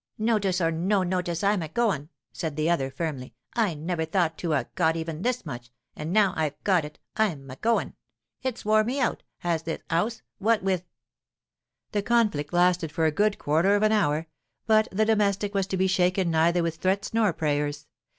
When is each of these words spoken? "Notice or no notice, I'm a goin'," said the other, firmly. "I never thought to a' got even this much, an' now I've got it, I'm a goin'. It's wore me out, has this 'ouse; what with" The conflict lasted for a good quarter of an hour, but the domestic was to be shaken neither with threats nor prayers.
"Notice 0.17 0.59
or 0.59 0.71
no 0.71 1.03
notice, 1.03 1.43
I'm 1.43 1.61
a 1.61 1.67
goin'," 1.67 2.09
said 2.33 2.55
the 2.55 2.71
other, 2.71 2.89
firmly. 2.89 3.35
"I 3.53 3.75
never 3.75 4.03
thought 4.03 4.35
to 4.39 4.53
a' 4.53 4.65
got 4.73 4.95
even 4.95 5.21
this 5.21 5.45
much, 5.45 5.69
an' 5.95 6.11
now 6.11 6.33
I've 6.35 6.55
got 6.63 6.83
it, 6.85 6.97
I'm 7.17 7.47
a 7.51 7.55
goin'. 7.55 7.93
It's 8.41 8.65
wore 8.65 8.83
me 8.83 8.99
out, 8.99 9.21
has 9.41 9.61
this 9.61 9.83
'ouse; 9.91 10.23
what 10.39 10.63
with" 10.63 10.85
The 11.91 12.01
conflict 12.01 12.51
lasted 12.51 12.91
for 12.91 13.05
a 13.05 13.11
good 13.11 13.37
quarter 13.37 13.75
of 13.75 13.83
an 13.83 13.91
hour, 13.91 14.25
but 14.65 14.87
the 14.91 15.05
domestic 15.05 15.53
was 15.53 15.67
to 15.67 15.77
be 15.77 15.85
shaken 15.85 16.31
neither 16.31 16.63
with 16.63 16.77
threats 16.77 17.13
nor 17.13 17.31
prayers. 17.31 17.85